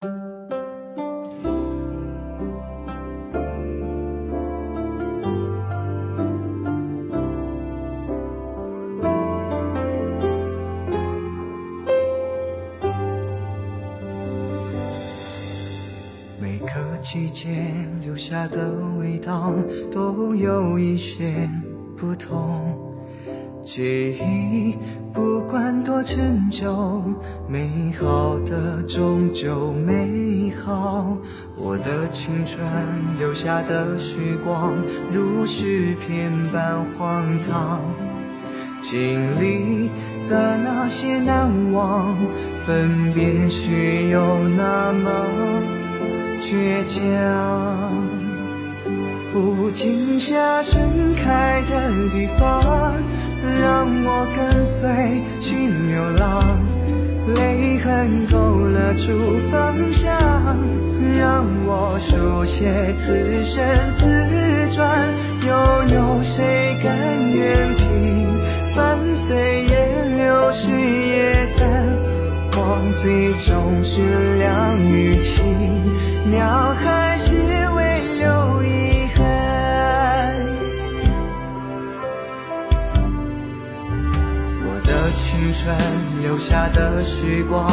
[0.00, 0.06] 每
[16.58, 17.48] 个季节
[18.00, 19.52] 留下的味道
[19.90, 21.50] 都有一些
[21.96, 22.87] 不同。
[23.70, 24.78] 记忆
[25.12, 27.02] 不管多陈旧，
[27.46, 31.18] 美好的终究美好。
[31.54, 32.66] 我的青春
[33.18, 34.74] 留下的时光，
[35.12, 37.82] 如诗篇般荒唐。
[38.80, 39.90] 经历
[40.30, 42.16] 的那些难忘，
[42.64, 45.10] 分别时又那么
[46.40, 48.08] 倔强。
[49.30, 52.94] 不停下盛开的地方，
[53.60, 56.42] 让我跟随去流浪。
[57.34, 58.36] 泪痕勾
[58.68, 59.12] 勒出
[59.50, 60.10] 方向，
[61.18, 63.62] 让我书写此生
[63.96, 65.14] 自传。
[65.46, 65.54] 又
[65.94, 68.26] 有谁甘愿平
[68.74, 69.72] 凡岁月
[70.16, 71.86] 流逝也淡
[72.56, 75.44] 忘，最终是两与情，
[85.48, 85.74] 青春
[86.22, 87.66] 留下的时光，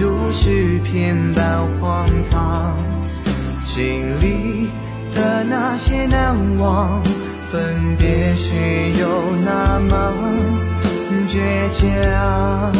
[0.00, 2.76] 如诗篇般荒唐。
[3.64, 4.68] 经历
[5.12, 7.02] 的那些难忘，
[7.50, 8.54] 分别时
[9.00, 9.08] 又
[9.44, 10.12] 那么
[11.28, 11.40] 倔
[11.74, 12.72] 强。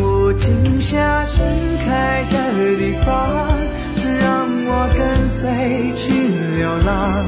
[0.00, 1.44] 无尽下盛
[1.84, 3.54] 开的地方，
[4.18, 6.08] 让我跟随去
[6.56, 7.26] 流浪。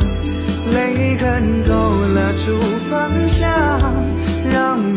[0.73, 1.71] 泪痕勾
[2.15, 2.59] 勒出
[2.91, 3.86] 方向，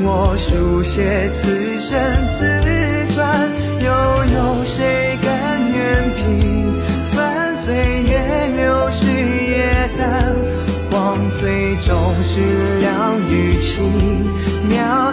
[0.03, 1.99] 我书写此生
[2.37, 3.49] 自传。
[3.81, 3.89] 又
[4.33, 6.73] 有谁甘愿平
[7.11, 7.73] 凡岁
[8.03, 8.11] 月
[8.55, 10.35] 流逝也淡
[10.91, 11.17] 忘？
[11.35, 12.41] 最终是
[12.81, 13.77] 两与情，
[14.67, 15.11] 鸟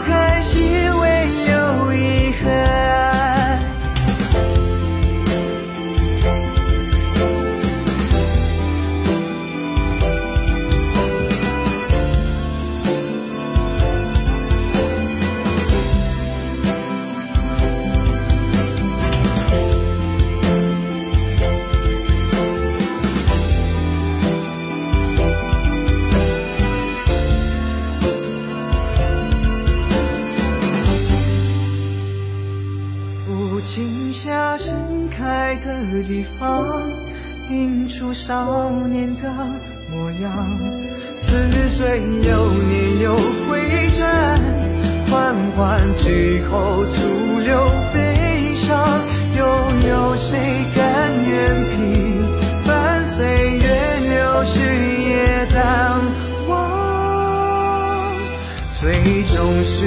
[35.16, 36.91] 开的地方，
[37.50, 39.22] 映出少年的
[39.91, 40.31] 模样。
[41.15, 44.41] 似水流年又回转，
[45.09, 47.59] 缓缓之后徒留
[47.94, 49.00] 悲伤。
[49.37, 49.44] 又
[49.87, 52.25] 有谁甘愿平
[52.65, 53.27] 凡岁
[53.59, 53.65] 月
[54.09, 54.59] 流逝
[55.10, 56.00] 也淡
[56.48, 56.54] 忘？
[58.81, 59.84] 最终是，